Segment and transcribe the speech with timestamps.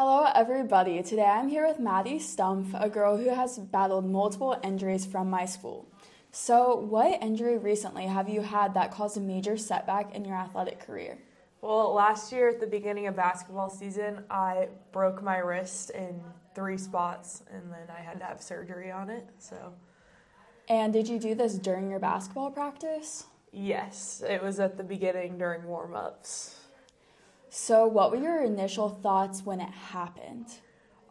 [0.00, 1.02] Hello, everybody.
[1.02, 5.44] Today I'm here with Maddy Stumpf, a girl who has battled multiple injuries from my
[5.44, 5.88] school.
[6.30, 10.78] So, what injury recently have you had that caused a major setback in your athletic
[10.78, 11.18] career?
[11.62, 16.22] Well, last year at the beginning of basketball season, I broke my wrist in
[16.54, 19.26] three spots and then I had to have surgery on it.
[19.40, 19.72] So,
[20.68, 23.26] And did you do this during your basketball practice?
[23.50, 26.67] yes, it was at the beginning during warm ups.
[27.50, 30.46] So, what were your initial thoughts when it happened?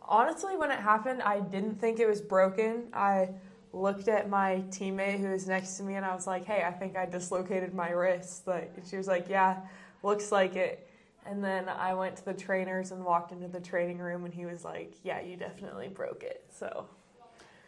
[0.03, 2.83] Honestly, when it happened, I didn't think it was broken.
[2.93, 3.29] I
[3.73, 6.71] looked at my teammate who was next to me and I was like, "Hey, I
[6.71, 9.57] think I dislocated my wrist." Like she was like, "Yeah,
[10.03, 10.87] looks like it."
[11.25, 14.45] And then I went to the trainers and walked into the training room and he
[14.45, 16.87] was like, "Yeah, you definitely broke it." So,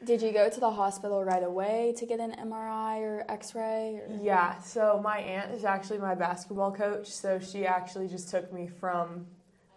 [0.06, 4.02] Did you go to the hospital right away to get an MRI or x ray?
[4.22, 8.68] Yeah, so my aunt is actually my basketball coach, so she actually just took me
[8.68, 9.28] from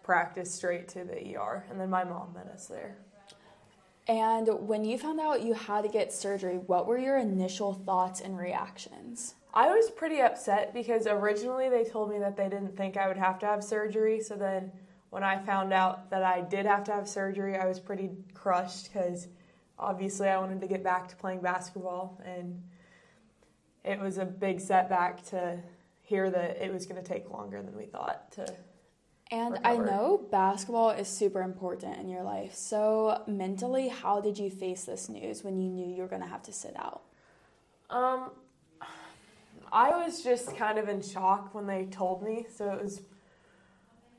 [0.01, 2.95] practice straight to the ER, and then my mom met us there.
[4.07, 8.21] And when you found out you had to get surgery, what were your initial thoughts
[8.21, 9.35] and reactions?
[9.53, 13.17] I was pretty upset because originally they told me that they didn't think I would
[13.17, 14.71] have to have surgery, so then
[15.09, 18.91] when I found out that I did have to have surgery, I was pretty crushed
[18.91, 19.27] because
[19.77, 22.61] obviously I wanted to get back to playing basketball, and
[23.83, 25.59] it was a big setback to
[26.01, 28.45] hear that it was going to take longer than we thought to
[29.31, 32.53] And I know basketball is super important in your life.
[32.53, 36.27] So, mentally, how did you face this news when you knew you were going to
[36.27, 37.01] have to sit out?
[37.89, 38.31] Um,
[39.71, 42.45] I was just kind of in shock when they told me.
[42.55, 43.01] So it was,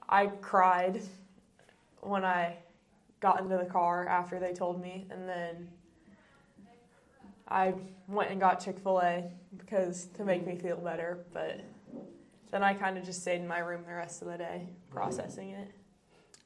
[0.08, 1.00] I cried
[2.00, 2.56] when I
[3.24, 5.66] got into the car after they told me, and then
[7.48, 7.72] I
[8.06, 9.24] went and got Chick Fil A
[9.56, 11.24] because to make me feel better.
[11.32, 11.62] But
[12.50, 15.50] then I kind of just stayed in my room the rest of the day processing
[15.50, 15.70] it.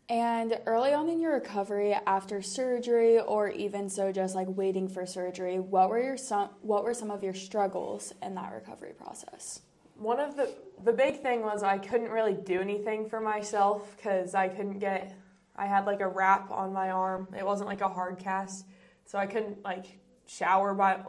[0.09, 5.05] And early on in your recovery after surgery or even so just like waiting for
[5.05, 9.63] surgery, what were your some what were some of your struggles in that recovery process?
[9.97, 10.55] One of the
[10.85, 15.13] the big thing was I couldn't really do anything for myself because I couldn't get.
[15.59, 17.29] I had like a wrap on my arm.
[17.37, 18.65] It wasn't like a hard cast,
[19.05, 21.01] so I couldn't like shower by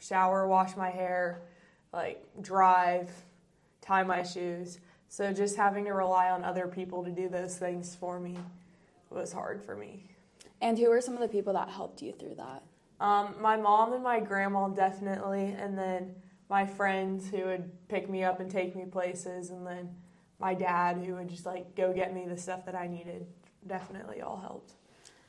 [0.00, 1.42] shower, wash my hair,
[1.92, 3.10] like drive,
[3.82, 4.80] tie my shoes.
[5.08, 8.38] So just having to rely on other people to do those things for me
[9.10, 10.06] was hard for me.
[10.62, 12.62] And who were some of the people that helped you through that?
[13.00, 16.14] Um, my mom and my grandma definitely, and then
[16.48, 19.90] my friends who would pick me up and take me places, and then
[20.38, 23.26] my dad who would just like go get me the stuff that I needed.
[23.66, 24.72] Definitely all helped.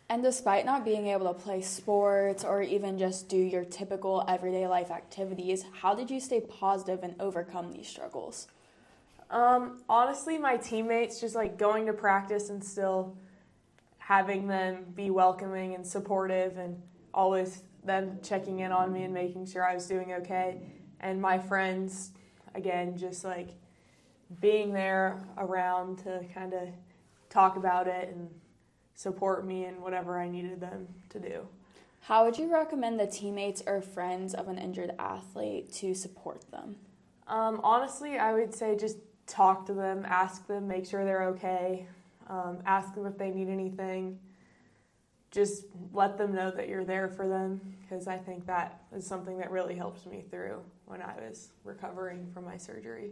[0.09, 4.68] And despite not being able to play sports or even just do your typical everyday
[4.68, 8.47] life activities, how did you stay positive and overcome these struggles?
[9.30, 13.16] Um, honestly, my teammates just like going to practice and still
[14.00, 16.81] having them be welcoming and supportive, and
[17.14, 20.58] always them checking in on me and making sure I was doing okay.
[21.00, 22.12] And my friends,
[22.53, 23.52] again, just like
[24.41, 26.68] being there around to kind of
[27.31, 28.30] talk about it and
[28.94, 31.47] support me in whatever I needed them to do.
[32.02, 36.75] How would you recommend the teammates or friends of an injured athlete to support them?
[37.28, 38.97] Um, honestly, I would say just
[39.28, 41.88] talk to them, ask them, make sure they're okay,
[42.28, 44.20] um, ask them if they need anything.
[45.30, 49.38] Just let them know that you're there for them because I think that is something
[49.38, 53.12] that really helped me through when I was recovering from my surgery.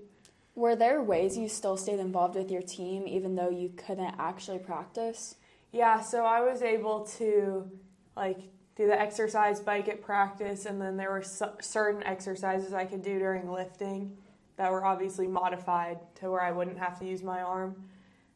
[0.60, 4.60] Were there ways you still stayed involved with your team even though you couldn't actually
[4.60, 5.36] practice?
[5.72, 7.72] Yeah, so I was able to
[8.18, 8.40] like
[8.76, 13.02] do the exercise bike at practice, and then there were c- certain exercises I could
[13.02, 14.18] do during lifting
[14.58, 17.82] that were obviously modified to where I wouldn't have to use my arm,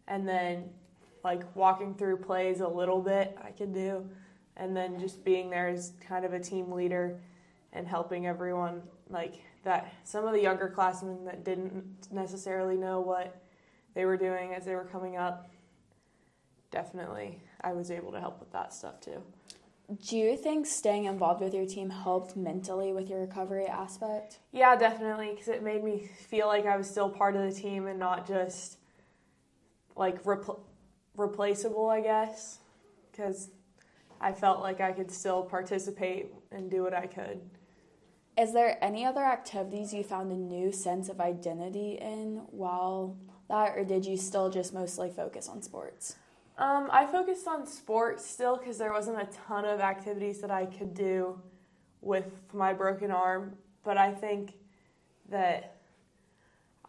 [0.08, 0.70] and then
[1.26, 4.10] like walking through plays a little bit I could do,
[4.56, 7.20] and then just being there as kind of a team leader
[7.74, 9.94] and helping everyone like that.
[10.04, 13.42] Some of the younger classmen that didn't necessarily know what
[13.94, 15.50] they were doing as they were coming up
[16.74, 19.22] definitely I was able to help with that stuff too.
[20.10, 24.40] Do you think staying involved with your team helped mentally with your recovery aspect?
[24.52, 27.88] Yeah, definitely, because it made me feel like I was still part of the team
[27.88, 28.78] and not just
[29.96, 30.62] like repl-
[31.16, 32.60] replaceable, I guess,
[33.12, 33.50] because
[34.20, 37.42] I felt like I could still participate and do what I could.
[38.38, 43.16] Is there any other activities you found a new sense of identity in while
[43.48, 46.16] that, or did you still just mostly focus on sports?
[46.58, 50.66] Um, I focused on sports still because there wasn't a ton of activities that I
[50.66, 51.40] could do
[52.02, 54.54] with my broken arm, but I think
[55.30, 55.78] that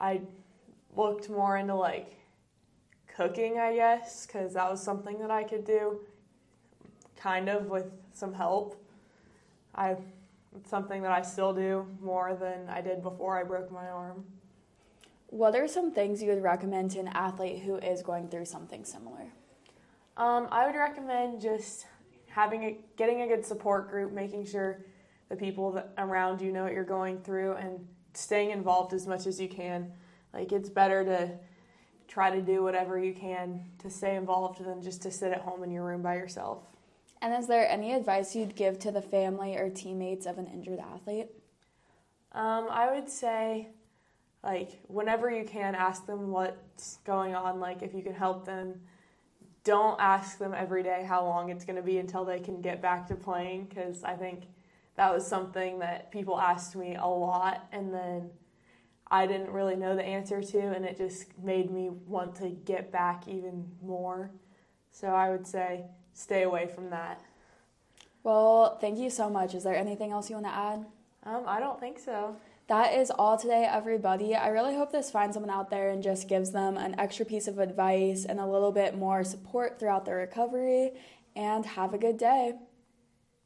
[0.00, 0.22] I
[0.96, 2.18] looked more into like
[3.16, 6.00] cooking, I guess, because that was something that I could do
[7.16, 8.82] kind of with some help.
[9.74, 9.96] I
[10.56, 14.24] it's something that I still do more than I did before I broke my arm.
[15.28, 18.84] What are some things you would recommend to an athlete who is going through something
[18.84, 19.32] similar?
[20.16, 21.86] Um, I would recommend just
[22.28, 24.84] having a, getting a good support group, making sure
[25.28, 29.26] the people that around you know what you're going through, and staying involved as much
[29.26, 29.90] as you can.
[30.32, 31.32] Like it's better to
[32.06, 35.64] try to do whatever you can to stay involved than just to sit at home
[35.64, 36.62] in your room by yourself.
[37.24, 40.78] And is there any advice you'd give to the family or teammates of an injured
[40.78, 41.28] athlete?
[42.32, 43.68] Um, I would say,
[44.42, 47.60] like, whenever you can, ask them what's going on.
[47.60, 48.78] Like, if you can help them,
[49.64, 52.82] don't ask them every day how long it's going to be until they can get
[52.82, 54.42] back to playing, because I think
[54.96, 58.28] that was something that people asked me a lot, and then
[59.10, 62.92] I didn't really know the answer to, and it just made me want to get
[62.92, 64.30] back even more.
[64.90, 67.20] So I would say stay away from that.
[68.22, 69.54] Well, thank you so much.
[69.54, 70.86] Is there anything else you want to add?
[71.24, 72.36] Um, I don't think so.
[72.68, 74.34] That is all today, everybody.
[74.34, 77.46] I really hope this finds someone out there and just gives them an extra piece
[77.46, 80.92] of advice and a little bit more support throughout their recovery.
[81.36, 82.54] And have a good day.